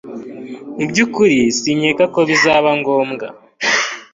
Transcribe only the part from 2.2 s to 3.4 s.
bizaba ngombwa.